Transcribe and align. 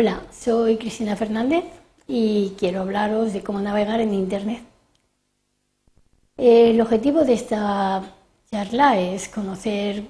Hola, 0.00 0.22
soy 0.32 0.78
Cristina 0.78 1.14
Fernández 1.14 1.62
y 2.08 2.54
quiero 2.58 2.80
hablaros 2.80 3.34
de 3.34 3.42
cómo 3.42 3.60
navegar 3.60 4.00
en 4.00 4.14
Internet. 4.14 4.62
El 6.38 6.80
objetivo 6.80 7.22
de 7.22 7.34
esta 7.34 8.02
charla 8.50 8.98
es 8.98 9.28
conocer 9.28 10.04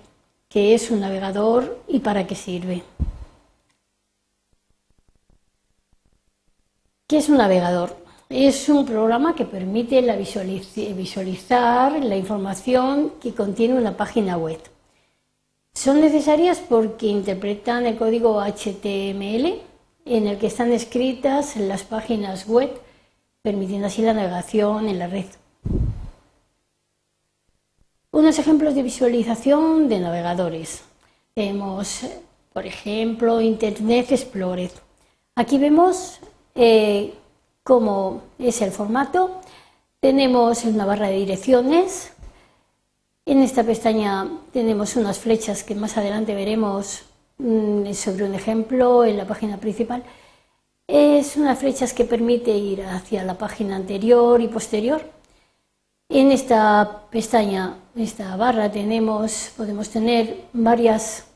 qué 0.48 0.74
es 0.74 0.92
un 0.92 1.00
navegador 1.00 1.82
y 1.88 1.98
para 1.98 2.24
qué 2.24 2.37
sirve. 2.37 2.84
¿Qué 7.09 7.16
es 7.16 7.29
un 7.29 7.38
navegador? 7.38 7.96
Es 8.29 8.68
un 8.68 8.86
programa 8.86 9.34
que 9.34 9.45
permite 9.45 10.02
visualizar 10.95 12.04
la 12.04 12.16
información 12.16 13.14
que 13.20 13.34
contiene 13.34 13.75
una 13.75 13.96
página 13.96 14.36
web. 14.36 14.61
Son 15.75 16.00
necesarias 16.00 16.61
porque 16.61 17.09
interpretan 17.09 17.86
el 17.86 17.96
código 17.96 18.41
HTML 18.41 19.68
en 20.04 20.27
el 20.27 20.39
que 20.39 20.46
están 20.46 20.72
escritas 20.72 21.57
las 21.57 21.82
páginas 21.82 22.46
web, 22.46 22.71
permitiendo 23.43 23.86
así 23.86 24.03
la 24.03 24.14
navegación 24.14 24.89
en 24.89 24.99
la 24.99 25.07
red. 25.07 25.27
Unos 28.13 28.39
ejemplos 28.39 28.75
de 28.75 28.82
visualización 28.82 29.89
de 29.89 30.00
navegadores. 30.00 30.82
Tenemos, 31.35 32.00
por 32.53 32.67
ejemplo, 32.67 33.41
Internet 33.41 34.11
Explorer. 34.11 34.72
Aquí 35.36 35.58
vemos 35.58 36.19
eh, 36.55 37.14
cómo 37.62 38.22
es 38.39 38.62
el 38.62 38.72
formato. 38.72 39.41
Tenemos 40.00 40.64
una 40.64 40.84
barra 40.84 41.08
de 41.08 41.19
direcciones. 41.19 42.12
En 43.27 43.42
esta 43.42 43.62
pestaña 43.62 44.28
tenemos 44.53 44.97
unas 44.97 45.19
flechas 45.20 45.62
que 45.62 45.77
más 45.77 45.97
adelante 45.97 46.34
veremos 46.34 47.03
sobre 47.94 48.25
un 48.25 48.34
ejemplo 48.34 49.05
en 49.05 49.17
la 49.17 49.27
página 49.27 49.58
principal. 49.58 50.03
Es 50.86 51.36
unas 51.36 51.58
flechas 51.58 51.92
que 51.92 52.05
permite 52.05 52.50
ir 52.50 52.83
hacia 52.83 53.24
la 53.24 53.38
página 53.38 53.77
anterior 53.77 54.41
y 54.41 54.48
posterior. 54.48 55.02
En 56.08 56.33
esta 56.33 57.06
pestaña, 57.11 57.77
esta 57.96 58.36
barra, 58.36 58.70
tenemos, 58.70 59.52
podemos 59.56 59.88
tener 59.91 60.44
varias 60.52 61.27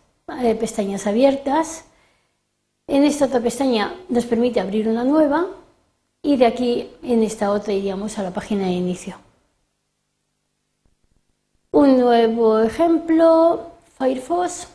eh, 0.43 0.55
pestañas 0.57 1.07
abiertas. 1.07 1.85
En 2.87 3.05
esta 3.05 3.27
otra 3.27 3.41
pestaña 3.41 3.95
nos 4.09 4.27
permite 4.27 4.61
abrir 4.61 4.89
una 4.89 5.05
nueva 5.05 5.47
y 6.23 6.37
de 6.37 6.47
aquí 6.47 6.91
en 7.03 7.23
esta 7.23 7.51
otra 7.53 7.73
iríamos 7.73 8.19
a 8.19 8.23
la 8.25 8.33
página 8.33 8.67
de 8.67 8.73
inicio. 8.73 9.17
Un 11.71 12.01
nuevo 12.01 12.59
ejemplo, 12.61 13.71
Firefox, 13.99 14.69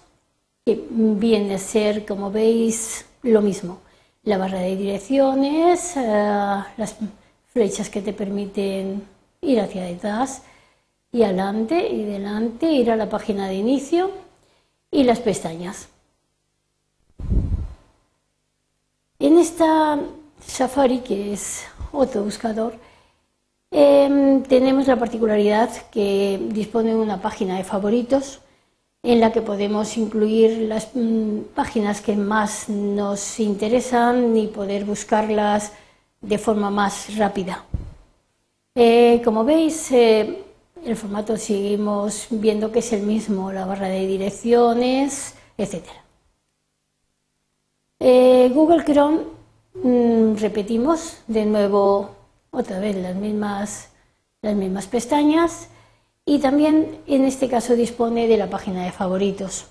viene 0.76 1.56
a 1.56 1.60
ser, 1.60 2.06
como 2.06 2.32
veis, 2.32 3.06
lo 3.24 3.42
mismo. 3.42 3.80
La 4.24 4.38
barra 4.38 4.60
de 4.60 4.76
direcciones, 4.76 5.96
eh, 5.96 6.64
las 6.78 6.96
flechas 7.48 7.90
que 7.90 8.02
te 8.02 8.14
permiten 8.14 9.04
ir 9.42 9.60
hacia 9.60 9.84
detrás 9.84 10.44
y 11.12 11.24
adelante 11.24 11.90
y 11.90 12.04
delante, 12.04 12.72
ir 12.72 12.92
a 12.92 12.96
la 12.96 13.10
página 13.10 13.48
de 13.48 13.56
inicio 13.56 14.12
y 14.92 15.04
las 15.04 15.20
pestañas. 15.20 15.90
En 19.20 19.38
esta 19.38 20.00
Safari, 20.46 21.00
que 21.00 21.34
es 21.34 21.66
otro 21.92 22.24
buscador, 22.24 22.76
em, 23.72 24.44
tenemos 24.44 24.88
la 24.88 24.96
particularidad 24.98 25.70
que 25.92 26.40
dispone 26.52 26.92
de 26.92 26.96
una 26.96 27.22
página 27.22 27.58
de 27.58 27.64
favoritos 27.64 28.40
en 29.04 29.20
la 29.20 29.32
que 29.32 29.42
podemos 29.42 29.98
incluir 29.98 30.68
las 30.68 30.90
mm, 30.94 31.56
páginas 31.56 32.02
que 32.02 32.16
más 32.16 32.70
nos 32.70 33.40
interesan 33.40 34.36
y 34.36 34.48
poder 34.48 34.86
buscarlas 34.86 35.72
de 36.22 36.38
forma 36.38 36.70
más 36.70 37.16
rápida. 37.18 37.66
Eh, 38.76 39.22
como 39.24 39.44
veis, 39.46 39.92
eh, 39.92 40.44
el 40.86 40.96
formato 40.96 41.38
seguimos 41.38 42.28
viendo 42.30 42.72
que 42.72 42.80
es 42.80 42.94
el 42.94 43.04
mismo, 43.04 43.52
la 43.52 43.66
barra 43.66 43.88
de 43.88 44.06
direcciones, 44.06 45.36
etc. 45.58 45.86
Eh, 48.00 48.50
Google 48.54 48.84
Chrome 48.86 49.40
Mm, 49.84 50.36
repetimos 50.38 51.22
de 51.28 51.46
nuevo 51.46 52.10
otra 52.52 52.80
vez 52.80 52.96
las 52.98 53.16
mismas, 53.16 53.90
las 54.42 54.56
mismas 54.56 54.88
pestañas 54.88 55.70
y 56.30 56.38
también 56.38 57.02
en 57.08 57.26
este 57.26 57.50
caso 57.50 57.76
dispone 57.76 58.28
de 58.28 58.38
la 58.38 58.52
página 58.52 58.84
de 58.84 58.92
favoritos. 58.92 59.66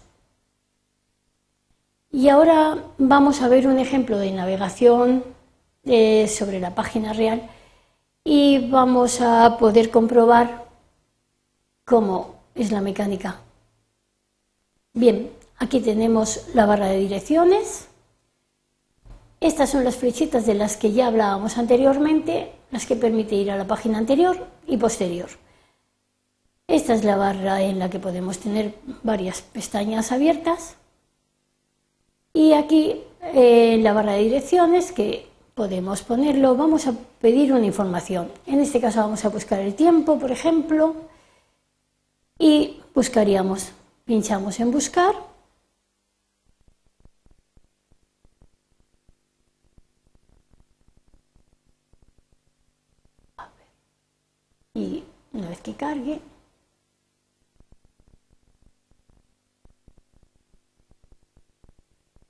Y 2.11 2.31
ahora 2.31 2.83
vamos 2.99 3.43
a 3.43 3.49
ver 3.49 3.69
un 3.69 3.79
ejemplo 3.79 4.19
de 4.19 4.33
navegación 4.33 5.23
eh, 5.85 6.27
sobre 6.27 6.59
la 6.59 6.75
página 6.75 7.13
real 7.13 7.49
y 8.25 8.69
vamos 8.71 9.21
a 9.21 9.57
poder 9.57 9.93
comprobar 9.93 10.65
cómo 11.85 12.35
es 12.57 12.73
la 12.73 12.81
mecánica. 12.81 13.41
Bien, 14.95 15.31
aquí 15.59 15.79
tenemos 15.79 16.49
la 16.55 16.67
barra 16.67 16.89
de 16.89 16.99
direcciones 16.99 17.89
estas 19.41 19.71
son 19.71 19.85
las 19.85 19.95
flechitas 19.95 20.47
de 20.47 20.55
las 20.55 20.77
que 20.77 20.91
ya 20.91 21.07
hablábamos 21.07 21.59
anteriormente, 21.59 22.51
las 22.73 22.87
que 22.87 22.97
permite 22.97 23.37
ir 23.37 23.53
a 23.53 23.57
la 23.57 23.69
página 23.69 23.99
anterior 23.99 24.49
y 24.67 24.77
posterior. 24.77 25.29
Esta 26.69 26.93
es 26.95 27.03
la 27.03 27.17
barra 27.17 27.63
en 27.63 27.79
la 27.79 27.89
que 27.89 27.99
podemos 27.99 28.39
tener 28.41 28.75
varias 29.03 29.41
pestañas 29.41 30.13
abiertas. 30.13 30.77
Y 32.35 32.53
aquí 32.53 33.01
en 33.23 33.83
la 33.83 33.95
barra 33.95 34.13
de 34.13 34.25
direcciones 34.25 34.93
que 34.93 35.27
podemos 35.55 36.03
ponerlo, 36.03 36.57
vamos 36.57 36.87
a 36.87 36.93
pedir 37.21 37.55
una 37.55 37.65
información. 37.65 38.31
En 38.47 38.61
este 38.61 38.81
caso 38.81 39.01
vamos 39.01 39.25
a 39.25 39.31
buscar 39.31 39.61
el 39.61 39.75
tiempo, 39.75 40.19
por 40.19 40.31
ejemplo, 40.31 40.95
y 42.39 42.81
buscaríamos, 42.95 43.73
pinchamos 44.05 44.61
en 44.61 44.71
buscar 44.71 45.15
y 54.75 55.03
una 55.33 55.49
vez 55.49 55.61
que 55.61 55.75
cargue 55.75 56.21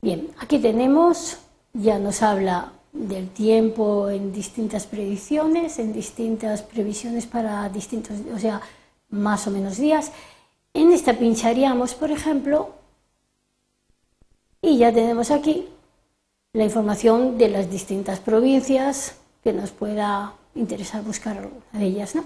Bien, 0.00 0.30
aquí 0.48 0.58
tenemos, 0.60 1.36
ya 1.74 1.98
nos 1.98 2.22
habla 2.22 2.72
del 2.94 3.28
tiempo 3.28 4.08
en 4.08 4.32
distintas 4.32 4.86
predicciones, 4.86 5.78
en 5.78 5.92
distintas 5.92 6.62
previsiones 6.62 7.26
para 7.26 7.68
distintos, 7.68 8.16
o 8.34 8.38
sea, 8.38 8.62
más 9.10 9.46
o 9.46 9.50
menos 9.50 9.76
días. 9.76 10.10
En 10.72 10.90
esta 10.90 11.12
pincharíamos, 11.12 11.94
por 11.94 12.10
ejemplo, 12.10 12.70
y 14.62 14.78
ya 14.78 14.90
tenemos 14.90 15.30
aquí 15.30 15.68
la 16.54 16.64
información 16.64 17.36
de 17.36 17.50
las 17.50 17.70
distintas 17.70 18.18
provincias 18.18 19.16
que 19.44 19.52
nos 19.52 19.70
pueda 19.70 20.32
interesar 20.54 21.02
buscar 21.02 21.46
de 21.72 21.84
ellas. 21.84 22.14
¿no? 22.14 22.24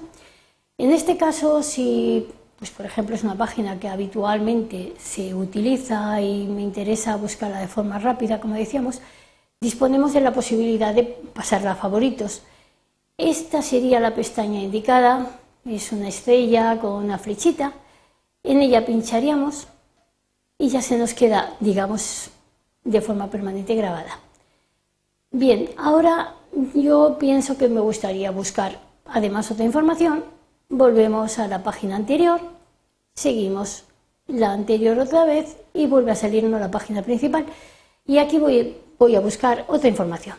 En 0.79 0.93
este 0.93 1.17
caso, 1.17 1.65
si 1.65 2.29
pues 2.63 2.71
por 2.71 2.87
ejemplo 2.87 3.17
es 3.17 3.25
una 3.25 3.35
página 3.35 3.81
que 3.81 3.89
habitualmente 3.89 4.93
se 4.97 5.35
utiliza 5.35 6.21
y 6.21 6.47
me 6.47 6.63
interesa 6.63 7.17
buscarla 7.17 7.59
de 7.59 7.67
forma 7.67 7.99
rápida, 7.99 8.41
como 8.41 8.55
decíamos, 8.55 9.01
disponemos 9.61 10.13
de 10.13 10.21
la 10.21 10.33
posibilidad 10.33 10.95
de 10.95 11.03
pasarla 11.03 11.73
a 11.73 11.75
favoritos. 11.75 12.43
Esta 13.19 13.63
sería 13.63 13.99
la 13.99 14.15
pestaña 14.15 14.61
indicada, 14.63 15.41
es 15.65 15.91
una 15.91 16.07
estrella 16.07 16.79
con 16.81 16.93
una 17.05 17.19
flechita, 17.19 17.73
en 18.45 18.63
ella 18.63 18.87
pincharíamos 18.87 19.67
y 20.57 20.69
ya 20.69 20.83
se 20.83 20.97
nos 20.97 21.15
queda, 21.15 21.57
digamos, 21.59 22.31
de 22.85 23.01
forma 23.01 23.27
permanente 23.27 23.75
grabada. 23.75 24.21
Bien, 25.33 25.69
ahora 25.77 26.37
yo 26.77 27.17
pienso 27.19 27.59
que 27.59 27.67
me 27.67 27.81
gustaría 27.81 28.31
buscar 28.31 28.79
además 29.05 29.51
otra 29.51 29.65
información. 29.65 30.23
Volvemos 30.75 31.39
a 31.39 31.49
la 31.49 31.63
página 31.63 31.97
anterior, 31.97 32.41
seguimos 33.15 33.85
la 34.27 34.53
anterior 34.53 34.99
otra 34.99 35.27
vez 35.27 35.59
y 35.75 35.87
vuelve 35.87 36.13
a 36.13 36.15
salirnos 36.15 36.59
la 36.59 36.71
página 36.71 37.03
principal. 37.03 37.45
Y 38.07 38.17
aquí 38.17 38.39
voy, 38.39 38.79
voy 38.99 39.15
a 39.15 39.21
buscar 39.21 39.67
otra 39.69 39.91
información. 39.91 40.35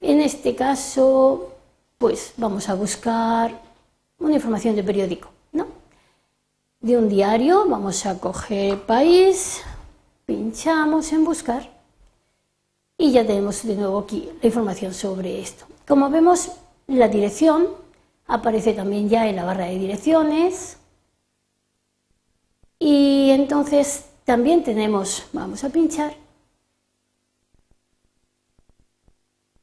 En 0.00 0.20
este 0.20 0.56
caso, 0.56 1.54
pues 1.96 2.32
vamos 2.38 2.68
a 2.68 2.74
buscar 2.74 3.62
una 4.18 4.34
información 4.34 4.74
de 4.74 4.82
periódico, 4.82 5.28
¿no? 5.52 5.68
De 6.80 6.96
un 6.96 7.08
diario, 7.08 7.68
vamos 7.68 8.04
a 8.04 8.18
coger 8.18 8.80
país, 8.80 9.60
pinchamos 10.26 11.12
en 11.12 11.24
buscar 11.24 11.70
y 12.98 13.12
ya 13.12 13.24
tenemos 13.24 13.64
de 13.64 13.76
nuevo 13.76 14.00
aquí 14.00 14.28
la 14.42 14.46
información 14.48 14.92
sobre 14.92 15.40
esto. 15.40 15.66
Como 15.86 16.10
vemos, 16.10 16.50
la 16.88 17.06
dirección 17.06 17.86
aparece 18.28 18.74
también 18.74 19.08
ya 19.08 19.26
en 19.26 19.36
la 19.36 19.44
barra 19.44 19.64
de 19.64 19.78
direcciones. 19.78 20.76
Y 22.78 23.30
entonces 23.30 24.04
también 24.24 24.62
tenemos, 24.62 25.24
vamos 25.32 25.64
a 25.64 25.70
pinchar, 25.70 26.14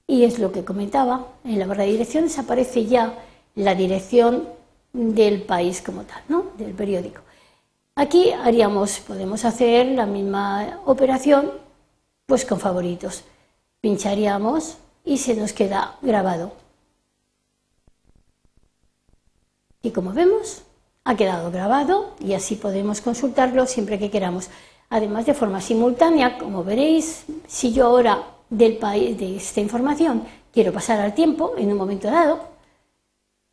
y 0.08 0.24
es 0.24 0.40
lo 0.40 0.52
que 0.52 0.66
comentaba, 0.66 1.28
en 1.44 1.60
la 1.60 1.66
barra 1.66 1.84
de 1.84 1.92
direcciones 1.92 2.38
aparece 2.38 2.86
ya 2.86 3.18
la 3.56 3.74
dirección 3.74 4.48
del 4.94 5.42
país 5.44 5.82
como 5.82 6.04
tal, 6.04 6.22
¿no? 6.28 6.48
del 6.58 6.74
periódico. 6.74 7.22
Aquí 7.96 8.32
haríamos, 8.32 9.00
podemos 9.00 9.46
hacer 9.46 9.88
la 9.88 10.06
misma 10.06 10.82
operación 10.86 11.52
pues 12.26 12.46
con 12.46 12.60
favoritos. 12.60 13.24
Pincharíamos 13.82 14.78
y 15.06 15.18
se 15.18 15.36
nos 15.36 15.54
queda 15.54 15.98
grabado. 16.02 16.65
Y 19.86 19.92
como 19.92 20.14
vemos, 20.14 20.64
ha 21.04 21.16
quedado 21.16 21.52
grabado 21.52 22.16
y 22.20 22.34
así 22.34 22.56
podemos 22.56 23.02
consultarlo 23.02 23.68
siempre 23.68 24.00
que 24.00 24.10
queramos. 24.10 24.50
Además, 24.90 25.28
de 25.28 25.36
forma 25.36 25.62
simultánea, 25.62 26.40
como 26.40 26.64
veréis, 26.64 27.26
si 27.46 27.72
yo 27.72 27.86
ahora 27.86 28.24
de 28.50 28.80
esta 29.38 29.62
información 29.62 30.24
quiero 30.52 30.74
pasar 30.74 31.00
al 31.00 31.14
tiempo 31.14 31.54
en 31.56 31.72
un 31.72 31.78
momento 31.78 32.10
dado, 32.10 32.40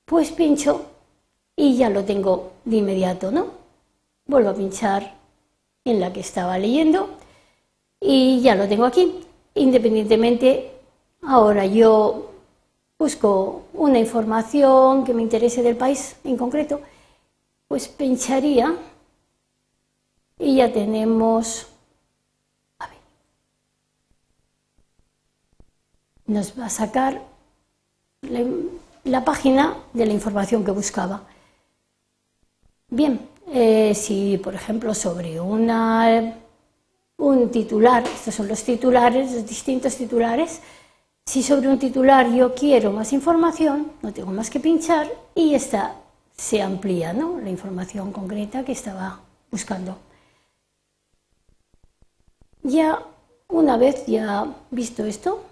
pues 0.06 0.30
pincho 0.32 0.86
y 1.54 1.76
ya 1.76 1.90
lo 1.90 2.02
tengo 2.04 2.52
de 2.64 2.78
inmediato, 2.78 3.30
¿no? 3.30 3.48
Vuelvo 4.24 4.48
a 4.48 4.54
pinchar 4.54 5.12
en 5.84 6.00
la 6.00 6.14
que 6.14 6.20
estaba 6.20 6.56
leyendo 6.56 7.10
y 8.00 8.40
ya 8.40 8.54
lo 8.54 8.66
tengo 8.66 8.86
aquí. 8.86 9.22
Independientemente, 9.54 10.70
ahora 11.20 11.66
yo 11.66 12.31
busco 13.02 13.64
una 13.74 13.98
información 13.98 15.02
que 15.02 15.12
me 15.12 15.22
interese 15.22 15.60
del 15.60 15.74
país 15.74 16.14
en 16.22 16.36
concreto, 16.36 16.80
pues 17.66 17.88
pincharía 17.88 18.76
y 20.38 20.56
ya 20.58 20.72
tenemos 20.72 21.66
nos 26.28 26.56
va 26.56 26.66
a 26.66 26.70
sacar 26.70 27.20
la, 29.04 29.24
página 29.24 29.76
de 29.92 30.06
la 30.06 30.12
información 30.12 30.64
que 30.64 30.70
buscaba. 30.70 31.24
Bien, 32.88 33.20
eh, 33.52 33.94
si 33.96 34.38
por 34.38 34.54
ejemplo 34.54 34.94
sobre 34.94 35.40
una, 35.40 36.36
un 37.18 37.50
titular, 37.50 38.04
estos 38.04 38.36
son 38.36 38.46
los 38.46 38.62
titulares, 38.62 39.32
los 39.32 39.46
distintos 39.46 39.96
titulares, 39.96 40.60
si 41.24 41.42
sobre 41.42 41.68
un 41.68 41.78
titular 41.78 42.30
yo 42.32 42.54
quiero 42.54 42.92
más 42.92 43.12
información, 43.12 43.92
no 44.02 44.12
tengo 44.12 44.32
más 44.32 44.50
que 44.50 44.60
pinchar 44.60 45.08
y 45.34 45.54
esta 45.54 45.96
se 46.36 46.62
amplía, 46.62 47.12
¿no? 47.12 47.40
La 47.40 47.50
información 47.50 48.12
concreta 48.12 48.64
que 48.64 48.72
estaba 48.72 49.20
buscando. 49.50 49.98
Ya 52.62 53.02
una 53.48 53.76
vez 53.76 54.06
ya 54.06 54.46
visto 54.70 55.04
esto, 55.04 55.44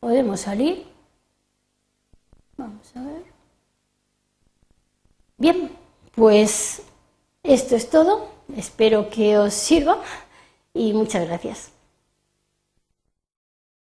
podemos 0.00 0.40
salir. 0.40 0.86
Vamos 2.56 2.94
a 2.96 3.02
ver. 3.02 3.24
Bien, 5.38 5.70
pues 6.14 6.82
esto 7.42 7.76
es 7.76 7.90
todo. 7.90 8.28
Espero 8.56 9.10
que 9.10 9.38
os 9.38 9.54
sirva 9.54 10.02
y 10.72 10.92
muchas 10.92 11.26
gracias. 11.26 11.75